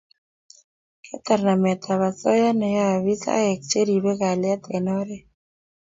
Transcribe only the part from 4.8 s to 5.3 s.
oret